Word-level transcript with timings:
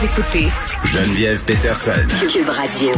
Vous 0.00 0.06
écoutez 0.06 0.48
Geneviève 0.86 1.44
Peterson. 1.44 1.92
Cube 2.32 2.48
Radio. 2.48 2.90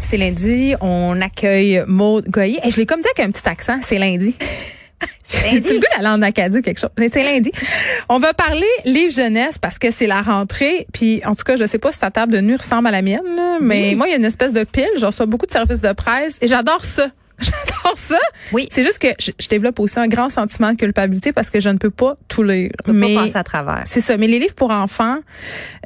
C'est 0.00 0.16
lundi, 0.16 0.74
on 0.80 1.20
accueille 1.20 1.84
Maud 1.86 2.26
Goyer. 2.30 2.58
Et 2.64 2.70
je 2.70 2.78
l'ai 2.78 2.86
comme 2.86 3.02
dit 3.02 3.08
avec 3.14 3.20
un 3.20 3.30
petit 3.30 3.46
accent, 3.46 3.78
c'est 3.82 3.98
lundi. 3.98 4.34
J'ai 5.28 5.60
le 5.60 5.60
goût 5.60 5.84
d'aller 5.94 6.08
en 6.08 6.22
Acadie 6.22 6.58
ou 6.58 6.62
quelque 6.62 6.80
chose? 6.80 6.88
Mais 6.98 7.10
C'est 7.10 7.22
lundi. 7.22 7.52
On 8.08 8.18
va 8.18 8.32
parler 8.32 8.66
livre 8.86 9.12
jeunesse 9.12 9.58
parce 9.58 9.78
que 9.78 9.90
c'est 9.90 10.06
la 10.06 10.22
rentrée. 10.22 10.86
Puis 10.94 11.20
en 11.26 11.34
tout 11.34 11.44
cas, 11.44 11.56
je 11.56 11.66
sais 11.66 11.78
pas 11.78 11.92
si 11.92 11.98
ta 11.98 12.10
table 12.10 12.32
de 12.32 12.40
nuit 12.40 12.56
ressemble 12.56 12.88
à 12.88 12.90
la 12.90 13.02
mienne, 13.02 13.20
là, 13.36 13.58
mais 13.60 13.94
moi, 13.94 14.08
il 14.08 14.12
y 14.12 14.14
a 14.14 14.16
une 14.16 14.24
espèce 14.24 14.54
de 14.54 14.64
pile. 14.64 14.88
J'en 14.96 15.08
reçois 15.08 15.26
beaucoup 15.26 15.44
de 15.44 15.52
services 15.52 15.82
de 15.82 15.92
presse 15.92 16.38
et 16.40 16.46
j'adore 16.46 16.82
ça. 16.86 17.08
J'adore 17.50 17.96
ça. 17.96 18.18
Oui. 18.52 18.68
C'est 18.70 18.84
juste 18.84 18.98
que 18.98 19.08
je, 19.18 19.30
je 19.38 19.48
développe 19.48 19.78
aussi 19.80 19.98
un 19.98 20.08
grand 20.08 20.28
sentiment 20.28 20.72
de 20.72 20.76
culpabilité 20.76 21.32
parce 21.32 21.50
que 21.50 21.60
je 21.60 21.68
ne 21.68 21.78
peux 21.78 21.90
pas 21.90 22.16
tout 22.28 22.42
lire. 22.42 22.70
Je 22.86 22.92
mais 22.92 23.14
pas 23.14 23.24
passer 23.26 23.36
à 23.38 23.44
travers. 23.44 23.82
c'est 23.84 24.00
ça. 24.00 24.16
Mais 24.16 24.26
les 24.28 24.38
livres 24.38 24.54
pour 24.54 24.70
enfants, 24.70 25.16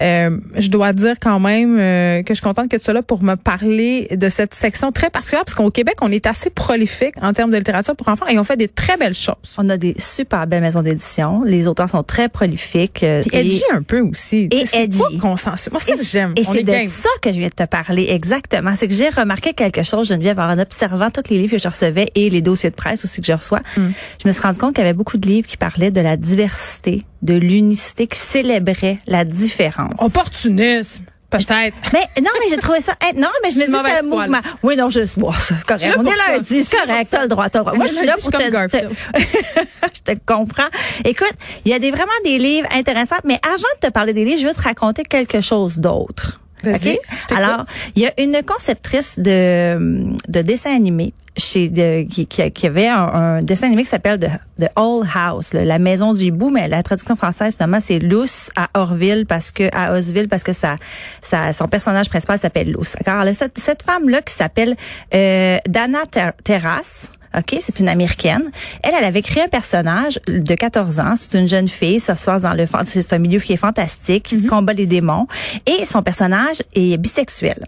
euh, 0.02 0.38
je 0.56 0.68
dois 0.68 0.92
dire 0.92 1.16
quand 1.20 1.40
même 1.40 1.78
euh, 1.78 2.22
que 2.22 2.28
je 2.30 2.34
suis 2.34 2.42
contente 2.44 2.70
que 2.70 2.76
tu 2.76 2.84
sois 2.84 2.94
là 2.94 3.02
pour 3.02 3.22
me 3.22 3.34
parler 3.36 4.08
de 4.10 4.28
cette 4.28 4.54
section 4.54 4.92
très 4.92 5.10
particulière 5.10 5.44
parce 5.44 5.54
qu'au 5.54 5.70
Québec, 5.70 5.94
on 6.02 6.12
est 6.12 6.26
assez 6.26 6.50
prolifique 6.50 7.14
en 7.22 7.32
termes 7.32 7.50
de 7.50 7.56
littérature 7.58 7.96
pour 7.96 8.08
enfants 8.08 8.26
et 8.26 8.38
on 8.38 8.44
fait 8.44 8.56
des 8.56 8.68
très 8.68 8.96
belles 8.96 9.14
choses. 9.14 9.34
On 9.58 9.68
a 9.68 9.76
des 9.76 9.94
super 9.98 10.46
belles 10.46 10.62
maisons 10.62 10.82
d'édition. 10.82 11.42
Les 11.44 11.66
auteurs 11.66 11.88
sont 11.88 12.02
très 12.02 12.28
prolifiques. 12.28 13.02
euh, 13.02 13.22
Puis 13.22 13.30
edgy 13.38 13.62
un 13.72 13.82
peu 13.82 14.00
aussi. 14.00 14.48
Et 14.50 14.66
C'est 14.66 14.84
edgy. 14.84 14.98
pas 15.00 15.08
consensuel. 15.20 15.72
Moi, 15.72 15.80
ça, 15.80 15.94
j'aime. 16.02 16.32
Et 16.36 16.44
c'est 16.44 16.58
est 16.60 16.62
de 16.64 16.70
game. 16.72 16.88
ça 16.88 17.08
que 17.22 17.32
je 17.32 17.38
viens 17.38 17.48
de 17.48 17.54
te 17.54 17.64
parler 17.64 18.06
exactement. 18.10 18.72
C'est 18.74 18.88
que 18.88 18.94
j'ai 18.94 19.08
remarqué 19.08 19.54
quelque 19.54 19.82
chose, 19.82 20.08
Geneviève, 20.08 20.38
en 20.38 20.58
observant 20.58 21.10
tous 21.10 21.30
les 21.30 21.38
livres 21.38 21.45
que 21.48 21.58
je 21.58 21.68
recevais 21.68 22.10
et 22.14 22.30
les 22.30 22.40
dossiers 22.42 22.70
de 22.70 22.74
presse 22.74 23.04
aussi 23.04 23.20
que 23.20 23.26
je 23.26 23.32
reçois. 23.32 23.60
Mm. 23.76 23.88
Je 24.22 24.28
me 24.28 24.32
suis 24.32 24.42
rendu 24.42 24.58
compte 24.58 24.74
qu'il 24.74 24.82
y 24.84 24.86
avait 24.86 24.96
beaucoup 24.96 25.18
de 25.18 25.26
livres 25.26 25.46
qui 25.46 25.56
parlaient 25.56 25.90
de 25.90 26.00
la 26.00 26.16
diversité, 26.16 27.04
de 27.22 27.34
l'unicité, 27.34 28.06
qui 28.06 28.18
célébraient 28.18 28.98
la 29.06 29.24
différence. 29.24 29.94
Opportunisme. 29.98 31.04
Peut-être. 31.30 31.76
Mais 31.92 32.22
non, 32.22 32.30
mais 32.40 32.48
j'ai 32.48 32.56
trouvé 32.56 32.80
ça. 32.80 32.92
non, 33.16 33.28
mais 33.42 33.50
je 33.50 33.58
me 33.58 33.66
dis 33.66 33.72
c'est 33.72 33.98
un 33.98 34.02
mouvement. 34.02 34.40
Oui, 34.62 34.76
non, 34.76 34.88
je 34.90 35.00
bon, 35.18 35.32
Tu 35.32 35.54
es 35.54 35.56
correct. 35.66 35.96
On 35.98 36.04
est 36.04 36.32
lundi, 36.32 36.62
c'est 36.62 36.76
correct, 36.76 37.08
t'as 37.10 37.22
le 37.22 37.28
droit, 37.28 37.48
t'as 37.50 37.58
le 37.58 37.64
droit. 37.64 37.76
Moi, 37.76 37.86
je 37.86 37.94
suis 37.94 38.06
là 38.06 38.14
pour 38.14 38.22
suis 38.22 38.30
te- 38.30 38.38
je 39.94 40.02
te 40.02 40.18
comprends. 40.24 40.68
Écoute, 41.04 41.34
il 41.64 41.72
y 41.72 41.74
a 41.74 41.78
des 41.78 41.90
vraiment 41.90 42.12
des 42.24 42.38
livres 42.38 42.68
intéressants, 42.72 43.16
mais 43.24 43.40
avant 43.44 43.56
de 43.82 43.88
te 43.88 43.92
parler 43.92 44.12
des 44.12 44.24
livres, 44.24 44.40
je 44.40 44.46
veux 44.46 44.54
te 44.54 44.62
raconter 44.62 45.02
quelque 45.02 45.40
chose 45.40 45.78
d'autre. 45.78 46.40
Vas-y, 46.62 46.74
OK? 46.74 46.80
je 46.82 47.26
t'écoute. 47.26 47.36
Alors, 47.36 47.64
il 47.94 48.02
y 48.02 48.06
a 48.06 48.12
une 48.20 48.42
conceptrice 48.44 49.18
de, 49.18 50.12
de 50.28 50.42
dessin 50.42 50.74
animé 50.74 51.12
chez 51.36 51.68
de, 51.68 52.02
qui, 52.08 52.26
qui, 52.26 52.66
avait 52.66 52.88
un, 52.88 52.98
un 52.98 53.42
dessin 53.42 53.66
animé 53.66 53.82
qui 53.84 53.90
s'appelle 53.90 54.18
The, 54.18 54.30
The 54.58 54.70
Old 54.76 55.06
House, 55.14 55.52
là, 55.52 55.64
la 55.64 55.78
maison 55.78 56.14
du 56.14 56.24
hibou, 56.24 56.50
mais 56.50 56.66
la 56.68 56.82
traduction 56.82 57.14
française, 57.14 57.56
finalement, 57.56 57.80
c'est 57.80 57.98
Luce 57.98 58.50
à 58.56 58.68
Orville 58.74 59.26
parce 59.26 59.50
que 59.50 59.68
à 59.76 59.92
Osville 59.92 60.28
parce 60.28 60.42
que 60.42 60.52
ça, 60.54 60.76
ça 61.20 61.52
son 61.52 61.68
personnage 61.68 62.08
principal 62.08 62.38
s'appelle 62.38 62.72
Luce. 62.72 62.96
Alors, 63.04 63.24
là, 63.24 63.32
cette, 63.34 63.58
cette 63.58 63.82
femme 63.82 64.08
là 64.08 64.22
qui 64.22 64.32
s'appelle 64.32 64.76
euh, 65.14 65.58
Dana 65.68 66.06
Ter- 66.10 66.32
Terrace. 66.42 67.10
OK, 67.36 67.56
c'est 67.60 67.80
une 67.80 67.88
américaine. 67.88 68.50
Elle, 68.82 68.92
elle 68.98 69.04
avait 69.04 69.22
créé 69.22 69.44
un 69.44 69.48
personnage 69.48 70.20
de 70.26 70.54
14 70.54 71.00
ans. 71.00 71.14
C'est 71.18 71.38
une 71.38 71.48
jeune 71.48 71.68
fille. 71.68 72.00
Ça 72.00 72.14
se 72.14 72.24
passe 72.26 72.42
dans 72.42 72.54
le, 72.54 72.66
c'est 72.86 73.12
un 73.12 73.18
milieu 73.18 73.40
qui 73.40 73.52
est 73.52 73.58
fantastique, 73.58 74.24
qui 74.24 74.46
combat 74.46 74.72
les 74.72 74.86
démons. 74.86 75.26
Et 75.66 75.84
son 75.84 76.02
personnage 76.02 76.62
est 76.74 76.96
bisexuel. 76.96 77.66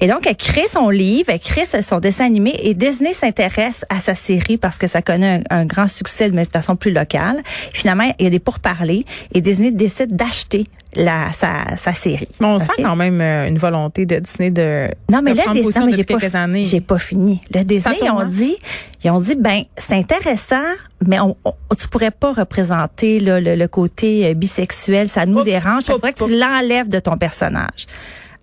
Et 0.00 0.06
donc, 0.08 0.26
elle 0.26 0.36
crée 0.36 0.68
son 0.68 0.88
livre, 0.90 1.30
elle 1.30 1.40
crée 1.40 1.64
son 1.82 1.98
dessin 1.98 2.26
animé 2.26 2.54
et 2.62 2.74
Disney 2.74 3.12
s'intéresse 3.12 3.84
à 3.88 4.00
sa 4.00 4.14
série 4.14 4.56
parce 4.56 4.78
que 4.78 4.86
ça 4.86 5.02
connaît 5.02 5.42
un, 5.50 5.58
un 5.60 5.64
grand 5.64 5.88
succès, 5.88 6.30
mais 6.30 6.44
de 6.44 6.50
façon 6.50 6.76
plus 6.76 6.92
locale. 6.92 7.42
Finalement, 7.72 8.10
il 8.18 8.24
y 8.24 8.26
a 8.26 8.30
des 8.30 8.38
pourparlers 8.38 9.04
et 9.34 9.40
Disney 9.40 9.70
décide 9.72 10.14
d'acheter 10.14 10.66
la, 10.94 11.32
sa, 11.32 11.76
sa 11.76 11.92
série. 11.92 12.28
Mais 12.40 12.46
on 12.46 12.58
sent 12.58 12.70
OK? 12.78 12.84
quand 12.84 12.96
même 12.96 13.20
euh, 13.20 13.46
une 13.46 13.58
volonté 13.58 14.06
de 14.06 14.16
Disney 14.20 14.50
de, 14.50 14.88
Non, 15.10 15.20
mais 15.22 15.32
de 15.32 15.36
là, 15.36 15.42
Disney, 15.48 15.62
position 15.62 15.80
non, 15.82 15.86
mais 15.86 15.92
j'ai 15.92 16.04
pas, 16.04 16.18
j'ai 16.64 16.80
pas 16.80 16.98
fini. 16.98 17.40
Le 17.54 17.62
Disney, 17.64 17.96
ils 18.00 18.04
ont 18.04 18.14
tourmente. 18.14 18.28
dit, 18.30 18.56
ils 19.04 19.10
ont 19.10 19.20
dit, 19.20 19.34
ben, 19.36 19.62
c'est 19.76 19.92
intéressant, 19.94 20.62
mais 21.06 21.20
on, 21.20 21.36
on- 21.44 21.52
tu 21.78 21.88
pourrais 21.88 22.10
pas 22.10 22.32
représenter 22.32 23.20
là, 23.20 23.38
le, 23.40 23.54
le 23.54 23.68
côté 23.68 24.26
euh, 24.28 24.34
bisexuel, 24.34 25.08
ça 25.08 25.26
nous 25.26 25.42
dérange. 25.42 25.82
Il 25.86 25.90
hop, 25.92 25.96
faudrait 25.96 26.12
que 26.14 26.24
tu 26.24 26.34
l'enlèves 26.36 26.88
de 26.88 26.98
ton 27.00 27.18
personnage. 27.18 27.86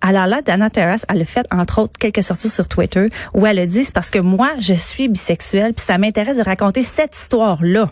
Alors 0.00 0.26
là, 0.26 0.42
Dana 0.42 0.70
Terrace, 0.70 1.06
elle 1.08 1.22
a 1.22 1.24
fait, 1.24 1.46
entre 1.50 1.82
autres, 1.82 1.98
quelques 1.98 2.22
sorties 2.22 2.48
sur 2.48 2.68
Twitter 2.68 3.08
où 3.34 3.46
elle 3.46 3.58
a 3.58 3.66
dit, 3.66 3.88
parce 3.92 4.10
que 4.10 4.18
moi, 4.18 4.50
je 4.58 4.74
suis 4.74 5.08
bisexuelle, 5.08 5.74
puis 5.74 5.84
ça 5.84 5.98
m'intéresse 5.98 6.36
de 6.36 6.42
raconter 6.42 6.82
cette 6.82 7.16
histoire-là. 7.16 7.90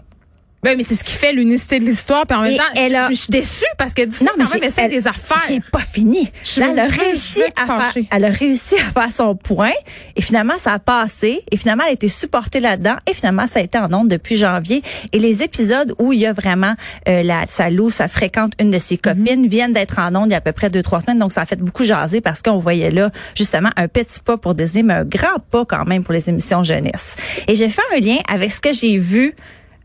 Ben, 0.65 0.77
mais 0.77 0.83
c'est 0.83 0.95
ce 0.95 1.05
qui 1.05 1.15
fait 1.15 1.33
l'unicité 1.33 1.79
de 1.79 1.85
l'histoire. 1.85 2.27
Puis 2.27 2.37
en 2.37 2.43
même 2.43 2.57
temps, 2.57 2.63
elle 2.75 2.93
je, 2.93 2.97
a- 2.97 3.09
je 3.11 3.15
suis 3.15 3.29
déçue 3.31 3.65
parce 3.79 3.93
que 3.95 4.03
quand 4.03 4.37
même, 4.37 4.47
j'ai- 4.53 4.83
elle- 4.83 4.91
des 4.91 5.07
affaires. 5.07 5.43
J'ai 5.47 5.61
pas 5.61 5.81
fini. 5.81 6.31
Là, 6.57 6.69
elle 6.73 6.79
a 6.79 6.87
réussi 6.87 7.43
à 7.57 7.67
faire, 7.67 8.03
elle 8.11 8.25
a 8.25 8.31
réussi 8.31 8.75
à 8.77 8.91
faire 9.01 9.13
son 9.13 9.37
point 9.37 9.73
et 10.17 10.23
finalement 10.23 10.55
ça 10.59 10.73
a 10.73 10.79
passé 10.79 11.43
et 11.51 11.57
finalement 11.57 11.85
elle 11.85 11.91
a 11.91 11.95
été 11.95 12.09
supportée 12.09 12.61
là-dedans 12.61 12.97
et 13.09 13.15
finalement 13.15 13.47
ça 13.47 13.61
a 13.61 13.63
été 13.63 13.79
en 13.79 13.93
ondes 13.93 14.09
depuis 14.09 14.37
janvier 14.37 14.83
et 15.13 15.19
les 15.19 15.43
épisodes 15.43 15.95
où 15.99 16.13
il 16.13 16.21
y 16.21 16.27
a 16.27 16.33
vraiment 16.33 16.75
euh, 17.09 17.23
la 17.23 17.47
sa 17.47 17.71
loue, 17.71 17.91
ça 17.91 18.09
fréquente 18.09 18.53
une 18.59 18.71
de 18.71 18.79
ses 18.79 18.97
copines 18.97 19.47
viennent 19.49 19.73
d'être 19.73 19.99
en 19.99 20.15
ondes 20.17 20.29
il 20.29 20.33
y 20.33 20.35
a 20.35 20.39
à 20.39 20.41
peu 20.41 20.53
près 20.53 20.71
deux 20.71 20.83
trois 20.83 21.01
semaines 21.01 21.19
donc 21.19 21.33
ça 21.33 21.43
a 21.43 21.47
fait 21.47 21.57
beaucoup 21.61 21.85
jaser 21.85 22.21
parce 22.21 22.41
qu'on 22.43 22.59
voyait 22.59 22.91
là 22.91 23.11
justement 23.35 23.71
un 23.77 23.89
petit 23.89 24.21
pas 24.25 24.37
pour 24.39 24.55
Disney 24.55 24.83
mais 24.83 24.95
un 24.95 25.05
grand 25.05 25.39
pas 25.51 25.65
quand 25.65 25.85
même 25.85 26.03
pour 26.05 26.13
les 26.15 26.29
émissions 26.29 26.63
jeunesse. 26.63 27.17
Et 27.49 27.55
j'ai 27.55 27.69
fait 27.69 27.83
un 27.95 28.01
lien 28.01 28.17
avec 28.33 28.53
ce 28.53 28.61
que 28.61 28.73
j'ai 28.73 28.97
vu 28.97 29.35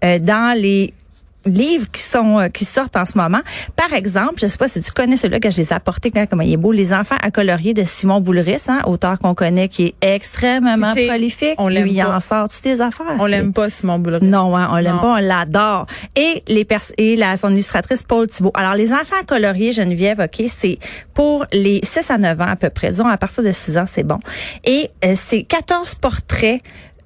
euh, 0.04 0.20
dans 0.20 0.58
les 0.60 0.94
livres 1.46 1.88
qui 1.92 2.02
sont 2.02 2.38
euh, 2.38 2.50
qui 2.50 2.66
sortent 2.66 2.98
en 2.98 3.06
ce 3.06 3.18
moment. 3.18 3.40
Par 3.78 3.94
exemple, 3.94 4.34
je 4.42 4.46
sais 4.48 4.58
pas 4.58 4.68
si 4.68 4.82
tu 4.84 4.92
connais 4.92 5.16
celui-là 5.16 5.40
que 5.40 5.50
je 5.50 5.56
les 5.58 5.70
ai 5.70 5.74
apportés 5.74 6.12
quand 6.12 6.26
comment 6.30 6.44
il 6.44 6.52
est 6.52 6.58
beau, 6.58 6.74
Les 6.74 6.92
enfants 6.94 7.16
à 7.24 7.32
colorier 7.32 7.74
de 7.74 7.86
Simon 7.86 8.20
Boulris, 8.20 8.58
hein, 8.68 8.82
auteur 8.86 9.18
qu'on 9.20 9.34
connaît 9.34 9.70
qui 9.70 9.86
est 9.86 9.96
extrêmement 10.16 10.90
Tu 10.90 10.96
sais, 10.96 11.08
prolifique. 11.08 11.56
on 11.58 11.70
l'aime 11.70 11.86
Lui, 11.86 11.94
il 11.94 12.04
pas. 12.04 12.14
en 12.14 12.20
sort 12.20 12.50
toutes 12.50 12.62
tes 12.62 12.82
affaires. 12.82 13.06
On 13.20 13.26
l'aime 13.26 13.54
pas, 13.54 13.70
Simon 13.70 14.00
Boulris. 14.00 14.20
non, 14.22 14.56
hein, 14.58 14.68
on 14.74 14.76
l'aime 14.76 14.96
Non. 14.96 15.02
pas, 15.02 15.14
on 15.14 15.22
l'adore. 15.26 15.88
Et 16.18 16.44
les 16.50 16.66
pers 16.66 16.82
et 16.98 17.16
la 17.16 17.38
son 17.38 17.52
illustratrice 17.54 18.04
Paul 18.04 18.28
Thibault. 18.28 18.52
Alors 18.54 18.76
les 18.76 18.92
enfants 18.92 19.16
à 19.20 19.24
colorier 19.24 19.72
Geneviève, 19.72 20.20
OK, 20.20 20.46
c'est 20.50 20.78
pour 21.14 21.46
les 21.54 21.80
6 21.84 22.12
à 22.12 22.18
9 22.18 22.42
ans 22.42 22.48
à 22.50 22.56
peu 22.58 22.70
près. 22.70 22.90
Disons 22.90 23.08
à 23.08 23.18
partir 23.18 23.44
de 23.46 23.52
6 23.52 23.78
ans, 23.78 23.86
c'est 23.88 24.04
bon. 24.04 24.20
Et 24.66 24.90
euh, 25.06 25.14
c'est 25.16 25.44
14 25.44 25.96
portraits 25.96 26.62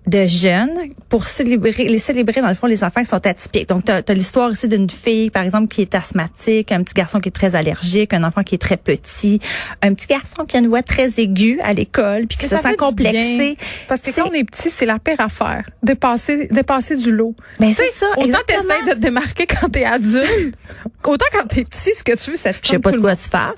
de 0.07 0.25
jeunes 0.25 0.71
pour 1.09 1.27
célébrer 1.27 1.85
les 1.85 1.97
célébrer 1.97 2.41
dans 2.41 2.49
le 2.49 2.53
fond 2.55 2.67
les 2.67 2.83
enfants 2.83 3.01
qui 3.01 3.09
sont 3.09 3.25
atypiques. 3.25 3.69
Donc 3.69 3.85
tu 3.85 3.91
as, 3.91 4.13
l'histoire 4.13 4.51
aussi 4.51 4.67
d'une 4.67 4.89
fille 4.89 5.29
par 5.29 5.43
exemple 5.43 5.67
qui 5.67 5.81
est 5.81 5.95
asthmatique, 5.95 6.71
un 6.71 6.83
petit 6.83 6.93
garçon 6.93 7.19
qui 7.19 7.29
est 7.29 7.33
très 7.33 7.55
allergique, 7.55 8.13
un 8.13 8.23
enfant 8.23 8.43
qui 8.43 8.55
est 8.55 8.59
très 8.59 8.77
petit, 8.77 9.39
un 9.81 9.93
petit 9.93 10.07
garçon 10.07 10.45
qui 10.45 10.57
a 10.57 10.59
une 10.59 10.67
voix 10.67 10.83
très 10.83 11.09
aiguë 11.21 11.59
à 11.63 11.71
l'école 11.73 12.27
puis 12.27 12.37
qui 12.37 12.45
Mais 12.45 12.49
se 12.49 12.55
ça 12.55 12.61
fait 12.61 12.69
sent 12.71 12.75
complexé. 12.77 13.57
Parce 13.87 14.01
que 14.01 14.11
quand 14.13 14.29
on 14.29 14.33
est 14.33 14.43
petit, 14.43 14.69
c'est 14.69 14.85
la 14.85 14.99
pire 14.99 15.19
affaire. 15.19 15.63
Dépasser, 15.83 16.47
dépasser 16.51 16.95
du 16.97 17.11
lot. 17.11 17.35
Ben, 17.59 17.67
Tu 17.67 17.73
sais, 17.73 17.83
c'est 17.91 17.99
ça, 17.99 18.07
Autant 18.17 18.37
t'essayes 18.45 18.85
de 18.87 18.91
te 18.93 18.97
démarquer 18.99 19.47
quand 19.47 19.69
t'es 19.69 19.85
adulte. 19.85 20.55
autant 21.05 21.25
quand 21.31 21.47
t'es 21.47 21.63
petit, 21.63 21.91
ce 21.97 22.03
que 22.03 22.15
tu 22.15 22.31
veux, 22.31 22.37
c'est 22.37 22.53
Je 22.63 22.69
sais 22.69 22.79
pas 22.79 22.91
de 22.91 22.97
quoi 22.97 23.15
tu 23.15 23.29
parles. 23.29 23.53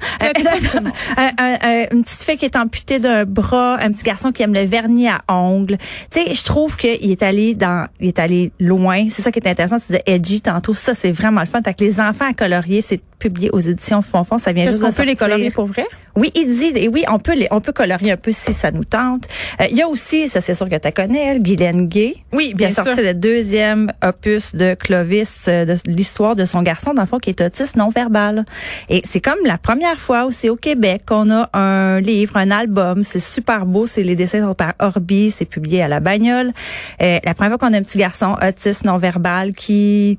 Un- 1.18 1.32
un- 1.38 1.58
un- 1.62 1.86
une 1.92 2.04
petite 2.04 2.24
fille 2.24 2.38
qui 2.38 2.46
est 2.46 2.56
amputée 2.56 3.00
d'un 3.00 3.26
bras, 3.26 3.78
un 3.82 3.92
petit 3.92 4.04
garçon 4.04 4.32
qui 4.32 4.44
aime 4.44 4.54
le 4.54 4.66
vernis 4.66 5.08
à 5.10 5.22
ongles. 5.30 5.78
Tu 6.12 6.22
sais, 6.22 6.34
je 6.36 6.44
trouve 6.44 6.78
qu'il 6.78 7.12
est 7.12 7.24
allé 7.24 7.56
dans, 7.56 7.88
il 8.00 8.08
est 8.08 8.20
allé 8.20 8.52
loin. 8.60 9.08
C'est 9.10 9.22
ça 9.22 9.32
qui 9.32 9.40
est 9.40 9.48
intéressant. 9.48 9.78
Tu 9.80 9.88
disais 9.88 10.04
edgy 10.06 10.42
tantôt. 10.42 10.74
Ça, 10.74 10.94
c'est 10.94 11.12
vraiment 11.12 11.42
le 11.42 11.48
fun. 11.48 11.62
Fait 11.64 11.74
que 11.74 11.84
les 11.84 12.00
enfants 12.00 12.30
à 12.30 12.34
colorier, 12.34 12.82
c'est 12.82 13.02
publié 13.20 13.50
aux 13.52 13.60
éditions 13.60 14.02
Fonfon. 14.02 14.38
Ça 14.38 14.54
vient 14.54 14.66
juste 14.66 14.82
qu'on 14.82 14.92
peut 14.92 15.04
les 15.04 15.16
colorier 15.16 15.52
pour 15.52 15.66
vrai? 15.66 15.86
Oui, 16.16 16.32
il 16.34 16.48
dit, 16.48 16.72
et 16.76 16.88
oui, 16.88 17.04
on 17.12 17.20
peut 17.20 17.36
les, 17.36 17.48
on 17.52 17.60
peut 17.60 17.74
colorier 17.74 18.14
un 18.14 18.18
peu 18.18 18.32
si 18.32 18.54
ça 18.54 18.72
nous 18.72 18.86
tente. 18.86 19.26
Euh, 19.60 19.66
Il 19.70 19.76
y 19.76 19.82
a 19.82 19.88
aussi, 19.88 20.30
ça 20.30 20.40
c'est 20.40 20.54
sûr 20.54 20.70
que 20.70 20.76
tu 20.78 20.92
connais, 20.92 21.26
elle, 21.26 21.44
Guylaine 21.44 21.88
Gay. 21.88 22.16
Oui, 22.32 22.50
qui 22.50 22.54
bien 22.54 22.70
a 22.70 22.72
sorti 22.72 22.94
sûr. 22.94 23.04
le 23.04 23.14
deuxième 23.14 23.92
opus 24.02 24.56
de 24.56 24.76
Clovis, 24.76 25.46
euh, 25.50 25.66
de 25.66 25.76
l'histoire 25.88 26.36
de 26.36 26.46
son 26.46 26.62
garçon, 26.62 26.94
dans 26.94 27.02
le 27.02 27.08
fond, 27.08 27.18
qui 27.18 27.32
est 27.32 27.42
autiste 27.42 27.76
non 27.76 27.90
verbal. 27.90 28.46
Et 28.90 29.02
c'est 29.04 29.20
comme 29.20 29.40
la 29.46 29.58
première 29.58 30.00
fois 30.00 30.24
aussi 30.26 30.50
au 30.50 30.56
Québec 30.56 31.02
qu'on 31.06 31.30
a 31.32 31.50
un 31.54 32.00
livre, 32.00 32.38
un 32.38 32.52
album. 32.52 33.04
C'est 33.04 33.20
super 33.20 33.66
beau. 33.66 33.86
C'est 33.86 34.04
les 34.04 34.16
dessins 34.16 34.54
par 34.54 34.74
Orbi. 34.80 35.32
C'est 35.32 35.46
publié 35.46 35.82
à 35.82 35.90
la 35.90 36.00
bagnole. 36.00 36.25
Euh, 36.34 37.20
la 37.24 37.34
première 37.34 37.58
fois 37.58 37.58
qu'on 37.58 37.74
a 37.74 37.78
un 37.78 37.84
petit 37.84 37.98
garçon 37.98 38.36
autiste 38.42 38.86
non 38.86 38.98
verbal 38.98 39.54
qui 39.54 40.18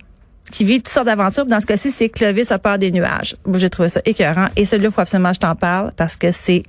qui 0.53 0.65
vit 0.65 0.77
toutes 0.77 0.89
sortes 0.89 1.07
d'aventures. 1.07 1.47
Dans 1.47 1.61
ce 1.61 1.67
cas-ci, 1.67 1.91
c'est 1.91 2.09
Clovis 2.09 2.53
a 2.53 2.59
peur 2.61 2.79
des 2.79 2.93
nuages. 2.93 3.37
J'ai 3.55 3.69
trouvé 3.69 3.89
ça 3.89 4.01
écœurant. 4.05 4.47
Et 4.55 4.65
celui-là, 4.65 4.91
il 4.91 4.95
faut 4.95 5.01
absolument 5.01 5.31
que 5.31 5.37
je 5.37 5.41
t'en 5.41 5.57
parle 5.57 5.93
parce 5.97 6.15
que 6.15 6.31
c'est 6.31 6.63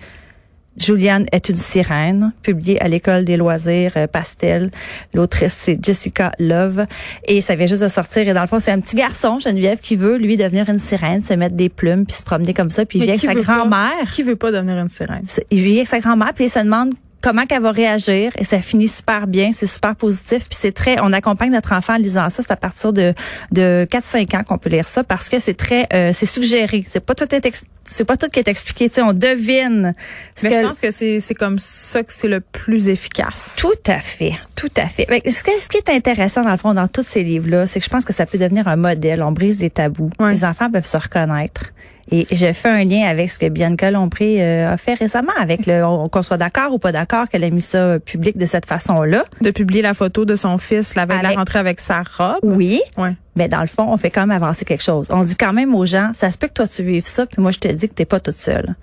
Juliane 0.78 1.26
est 1.32 1.50
une 1.50 1.56
sirène, 1.56 2.34
publié 2.44 2.80
à 2.82 2.88
l'école 2.88 3.26
des 3.26 3.36
loisirs 3.36 3.94
euh, 3.98 4.06
Pastel. 4.08 4.70
L'autrice, 5.14 5.56
c'est 5.58 5.84
Jessica 5.84 6.32
Love. 6.38 6.86
Et 7.28 7.42
ça 7.42 7.56
vient 7.56 7.66
juste 7.66 7.82
de 7.82 7.88
sortir. 7.88 8.28
Et 8.28 8.34
dans 8.34 8.42
le 8.42 8.48
fond, 8.48 8.60
c'est 8.60 8.72
un 8.72 8.80
petit 8.80 8.96
garçon, 8.96 9.40
Geneviève, 9.40 9.80
qui 9.80 9.96
veut, 9.96 10.18
lui, 10.18 10.38
devenir 10.38 10.70
une 10.70 10.78
sirène, 10.78 11.22
se 11.22 11.34
mettre 11.34 11.56
des 11.56 11.70
plumes, 11.70 12.06
puis 12.06 12.16
se 12.16 12.24
promener 12.24 12.54
comme 12.54 12.70
ça. 12.70 12.86
Puis 12.86 13.00
il 13.00 13.06
vit 13.06 13.10
avec 13.10 13.22
sa 13.22 13.34
grand-mère. 13.34 14.12
Qui 14.12 14.22
veut 14.22 14.36
pas 14.36 14.52
devenir 14.52 14.78
une 14.78 14.88
sirène? 14.88 15.26
Il 15.50 15.64
vit 15.64 15.78
avec 15.78 15.88
sa 15.88 16.00
grand-mère, 16.00 16.34
puis 16.36 16.46
il 16.46 16.50
se 16.50 16.60
demande 16.60 16.94
comment 17.28 17.46
qu'elle 17.46 17.62
va 17.62 17.72
réagir 17.72 18.32
et 18.38 18.44
ça 18.44 18.62
finit 18.62 18.88
super 18.88 19.28
bien, 19.28 19.52
c'est 19.52 19.66
super 19.68 19.96
positif 19.96 20.48
puis 20.50 20.58
c'est 20.60 20.72
très 20.72 20.98
on 21.02 21.12
accompagne 21.12 21.52
notre 21.52 21.74
enfant 21.74 21.96
en 21.96 21.98
lisant 21.98 22.30
ça, 22.30 22.42
c'est 22.42 22.52
à 22.52 22.56
partir 22.56 22.94
de 22.94 23.14
de 23.52 23.86
4 23.90 24.06
5 24.06 24.34
ans 24.36 24.44
qu'on 24.46 24.58
peut 24.58 24.70
lire 24.70 24.88
ça 24.88 25.04
parce 25.04 25.28
que 25.30 25.40
c'est 25.40 25.56
très 25.56 25.88
euh, 25.94 26.12
c'est 26.14 26.26
suggéré, 26.26 26.84
c'est 26.88 27.00
pas 27.06 27.16
tout 27.16 27.34
est 27.36 27.64
c'est 27.90 28.04
pas 28.06 28.18
tout 28.18 28.28
qui 28.28 28.40
est 28.40 28.48
expliqué, 28.50 28.90
tu 28.90 28.96
sais, 28.96 29.02
on 29.02 29.14
devine 29.14 29.96
Mais 30.44 30.50
que 30.50 30.56
je 30.56 30.62
pense 30.68 30.80
que 30.80 30.92
c'est 30.92 31.20
c'est 31.22 31.34
comme 31.36 31.58
ça 31.60 32.04
que 32.04 32.12
c'est 32.12 32.28
le 32.28 32.42
plus 32.42 32.90
efficace. 32.90 33.56
tout 33.58 33.72
à 33.88 34.00
fait, 34.00 34.34
tout 34.58 34.68
à 34.76 34.88
fait. 34.88 35.06
Mais 35.10 35.22
ce, 35.30 35.42
que- 35.44 35.52
ce 35.60 35.70
qui 35.70 35.78
est 35.78 35.90
intéressant 35.90 36.44
dans 36.44 36.52
le 36.52 36.58
fond 36.58 36.74
dans 36.74 36.88
tous 36.90 37.06
ces 37.06 37.24
livres-là, 37.24 37.66
c'est 37.66 37.80
que 37.80 37.86
je 37.86 37.90
pense 37.90 38.04
que 38.06 38.12
ça 38.14 38.26
peut 38.26 38.38
devenir 38.38 38.68
un 38.68 38.76
modèle. 38.76 39.24
On 39.24 39.32
brise 39.32 39.58
des 39.58 39.70
tabous. 39.70 40.10
Les 40.20 40.44
enfants 40.44 40.70
peuvent 40.70 40.86
se 40.86 40.98
reconnaître. 40.98 41.72
Et 42.12 42.26
je 42.32 42.54
fais 42.54 42.70
un 42.70 42.84
lien 42.86 43.06
avec 43.08 43.30
ce 43.30 43.38
que 43.38 43.48
Bianca 43.50 43.92
Lompré 43.92 44.38
euh, 44.42 44.74
a 44.74 44.78
fait 44.78 44.94
récemment, 44.94 45.34
avec 45.40 45.66
le 45.66 45.84
on- 45.86 46.08
qu'on 46.10 46.24
soit 46.24 46.38
d'accord 46.38 46.72
ou 46.74 46.80
pas 46.80 46.92
d'accord 46.92 47.28
qu'elle 47.28 47.44
a 47.44 47.50
mis 47.50 47.60
ça 47.62 47.78
euh, 47.80 48.00
public 48.00 48.38
de 48.38 48.46
cette 48.46 48.66
façon-là. 48.66 49.26
De 49.42 49.52
publier 49.52 49.82
la 49.82 49.94
photo 49.94 50.24
de 50.26 50.36
son 50.36 50.58
fils 50.58 50.96
la 50.96 51.06
veille 51.06 51.18
de 51.18 51.24
la 51.24 51.28
Avec- 51.30 51.38
rentrée 51.40 51.60
avec 51.60 51.80
sa 51.80 52.02
robe. 52.18 52.38
Oui, 52.44 52.80
Ouais. 52.98 53.14
Mais 53.38 53.48
dans 53.48 53.62
le 53.62 53.68
fond, 53.68 53.86
on 53.88 53.98
fait 53.98 54.10
quand 54.10 54.28
même 54.28 54.44
avancer 54.44 54.66
quelque 54.66 54.84
chose. 54.84 55.10
On 55.12 55.24
dit 55.24 55.36
quand 55.36 55.54
même 55.54 55.74
aux 55.74 55.86
gens, 55.86 56.12
ça 56.14 56.32
se 56.32 56.38
peut 56.38 56.48
que 56.48 56.54
toi 56.54 56.68
tu 56.68 56.84
vives 56.84 57.08
ça, 57.08 57.26
puis 57.26 57.42
moi 57.42 57.52
je 57.52 57.60
te 57.60 57.68
dis 57.68 57.88
que 57.88 57.94
t'es 57.94 58.06
pas 58.06 58.20
toute 58.20 58.38
seule. 58.38 58.76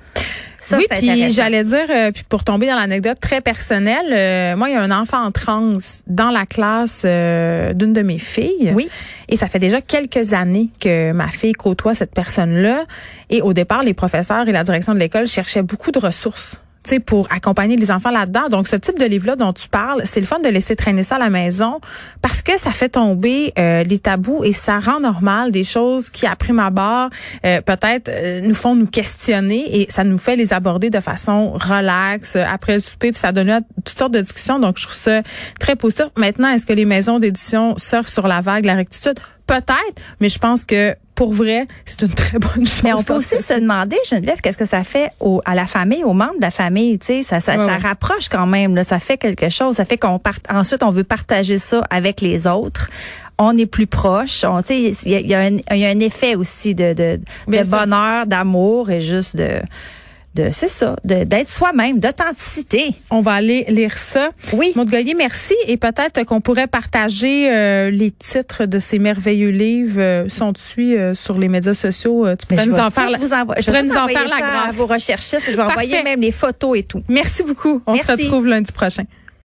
Ça, 0.64 0.78
oui, 0.78 0.86
puis 0.88 1.30
j'allais 1.30 1.62
dire, 1.62 1.84
euh, 1.90 2.10
puis 2.10 2.24
pour 2.26 2.42
tomber 2.42 2.66
dans 2.66 2.76
l'anecdote 2.76 3.18
très 3.20 3.42
personnelle, 3.42 4.06
euh, 4.12 4.56
moi, 4.56 4.70
il 4.70 4.72
y 4.72 4.76
a 4.76 4.80
un 4.80 4.90
enfant 4.90 5.22
en 5.22 5.30
transe 5.30 6.02
dans 6.06 6.30
la 6.30 6.46
classe 6.46 7.02
euh, 7.04 7.74
d'une 7.74 7.92
de 7.92 8.00
mes 8.00 8.18
filles. 8.18 8.72
Oui. 8.74 8.88
Et 9.28 9.36
ça 9.36 9.46
fait 9.46 9.58
déjà 9.58 9.82
quelques 9.82 10.32
années 10.32 10.70
que 10.80 11.12
ma 11.12 11.28
fille 11.28 11.52
côtoie 11.52 11.94
cette 11.94 12.14
personne-là. 12.14 12.84
Et 13.28 13.42
au 13.42 13.52
départ, 13.52 13.82
les 13.82 13.92
professeurs 13.92 14.48
et 14.48 14.52
la 14.52 14.64
direction 14.64 14.94
de 14.94 14.98
l'école 14.98 15.26
cherchaient 15.26 15.62
beaucoup 15.62 15.90
de 15.90 15.98
ressources. 15.98 16.58
Pour 17.04 17.26
accompagner 17.30 17.76
les 17.76 17.90
enfants 17.90 18.10
là-dedans. 18.10 18.48
Donc, 18.50 18.68
ce 18.68 18.76
type 18.76 18.98
de 18.98 19.04
livre-là 19.04 19.36
dont 19.36 19.52
tu 19.52 19.68
parles, 19.68 20.02
c'est 20.04 20.20
le 20.20 20.26
fun 20.26 20.38
de 20.38 20.48
laisser 20.48 20.76
traîner 20.76 21.02
ça 21.02 21.16
à 21.16 21.18
la 21.18 21.30
maison 21.30 21.80
parce 22.22 22.42
que 22.42 22.58
ça 22.58 22.72
fait 22.72 22.90
tomber 22.90 23.52
euh, 23.58 23.82
les 23.82 23.98
tabous 23.98 24.44
et 24.44 24.52
ça 24.52 24.78
rend 24.78 25.00
normal 25.00 25.50
des 25.50 25.64
choses 25.64 26.10
qui, 26.10 26.26
à 26.26 26.36
prime 26.36 26.58
abord, 26.58 27.10
euh, 27.44 27.60
peut-être 27.60 28.08
euh, 28.08 28.40
nous 28.42 28.54
font 28.54 28.74
nous 28.74 28.86
questionner 28.86 29.80
et 29.80 29.86
ça 29.90 30.04
nous 30.04 30.18
fait 30.18 30.36
les 30.36 30.52
aborder 30.52 30.90
de 30.90 31.00
façon 31.00 31.52
relaxe 31.52 32.36
euh, 32.36 32.44
après 32.48 32.74
le 32.74 32.80
souper. 32.80 33.12
Puis 33.12 33.20
ça 33.20 33.32
donne 33.32 33.48
lieu 33.48 33.60
toutes 33.84 33.98
sortes 33.98 34.12
de 34.12 34.20
discussions. 34.20 34.58
Donc, 34.58 34.78
je 34.78 34.84
trouve 34.84 34.96
ça 34.96 35.22
très 35.58 35.76
positif. 35.76 36.06
Maintenant, 36.16 36.50
est-ce 36.50 36.66
que 36.66 36.72
les 36.72 36.84
maisons 36.84 37.18
d'édition 37.18 37.74
surfent 37.78 38.08
sur 38.08 38.28
la 38.28 38.40
vague, 38.40 38.64
la 38.64 38.74
rectitude? 38.74 39.18
Peut-être, 39.46 40.00
mais 40.20 40.28
je 40.28 40.38
pense 40.38 40.64
que 40.64 40.94
pour 41.14 41.32
vrai, 41.32 41.66
c'est 41.84 42.02
une 42.02 42.08
très 42.12 42.38
bonne 42.38 42.66
chose. 42.66 42.82
Mais 42.82 42.92
on 42.92 43.02
peut 43.02 43.14
aussi 43.18 43.40
se 43.40 43.54
demander, 43.60 43.96
Geneviève, 44.08 44.40
qu'est-ce 44.42 44.58
que 44.58 44.64
ça 44.66 44.82
fait 44.84 45.10
au, 45.20 45.40
à 45.44 45.54
la 45.54 45.66
famille, 45.66 46.02
aux 46.04 46.12
membres 46.12 46.36
de 46.36 46.42
la 46.42 46.50
famille, 46.50 46.98
tu 46.98 47.06
sais, 47.06 47.22
ça, 47.22 47.40
ça, 47.40 47.52
Ouais, 47.52 47.58
ça 47.58 47.66
ouais. 47.66 47.76
rapproche 47.76 48.28
quand 48.28 48.46
même, 48.46 48.74
là, 48.74 48.82
ça 48.84 48.98
fait 48.98 49.16
quelque 49.16 49.48
chose, 49.48 49.76
ça 49.76 49.84
fait 49.84 49.98
qu'on 49.98 50.18
part, 50.18 50.38
ensuite 50.50 50.82
on 50.82 50.90
veut 50.90 51.04
partager 51.04 51.58
ça 51.58 51.82
avec 51.90 52.20
les 52.20 52.46
autres. 52.46 52.90
On 53.38 53.56
est 53.58 53.66
plus 53.66 53.86
proche, 53.88 54.44
on, 54.44 54.62
tu 54.62 54.92
sais, 54.92 55.06
il 55.06 55.12
y 55.12 55.34
a, 55.34 55.50
y 55.50 55.74
a 55.74 55.76
y 55.76 55.84
a 55.84 55.88
un 55.88 55.98
effet 56.00 56.36
aussi 56.36 56.74
de, 56.74 56.92
de, 56.92 57.20
de 57.48 57.68
bonheur, 57.68 58.26
d'amour 58.26 58.90
et 58.90 59.00
juste 59.00 59.36
de, 59.36 59.60
de, 60.34 60.48
c'est 60.50 60.68
ça, 60.68 60.96
d'être 61.04 61.48
soi-même, 61.48 61.98
d'authenticité. 62.00 62.90
On 63.10 63.20
va 63.20 63.32
aller 63.34 63.64
lire 63.68 63.96
ça. 63.96 64.30
Oui. 64.52 64.72
Maud 64.74 64.90
Goyer, 64.90 65.14
merci. 65.14 65.54
Et 65.68 65.76
peut-être 65.76 66.24
qu'on 66.24 66.40
pourrait 66.40 66.66
partager 66.66 67.50
euh, 67.52 67.90
les 67.90 68.10
titres 68.10 68.66
de 68.66 68.78
ces 68.78 68.98
merveilleux 68.98 69.50
livres. 69.50 70.00
Euh, 70.00 70.28
sont-ils 70.28 70.94
euh, 70.96 71.14
sur 71.14 71.38
les 71.38 71.48
médias 71.48 71.74
sociaux? 71.74 72.26
Euh, 72.26 72.36
Tu 72.36 72.46
pourrais 72.46 72.64
je 72.64 72.68
nous 72.70 72.74
vais 72.76 72.82
en 72.82 72.90
faire 72.90 73.10
la, 73.10 73.18
vous 73.18 73.32
envo- 73.32 73.54
je 73.58 73.70
nous 73.70 73.96
en 73.96 74.08
faire 74.08 74.24
la 74.28 74.38
ça 74.38 74.46
à 74.46 74.62
grâce. 74.62 74.74
vos 74.76 74.86
recherchistes, 74.86 75.50
je 75.50 75.56
vais 75.56 75.62
envoyer 75.62 76.02
même 76.02 76.20
les 76.20 76.32
photos 76.32 76.78
et 76.78 76.82
tout. 76.82 77.02
Merci 77.08 77.42
beaucoup. 77.42 77.80
On 77.86 77.96
se 77.96 78.10
retrouve 78.10 78.46
lundi 78.46 78.72
prochain. 78.72 79.04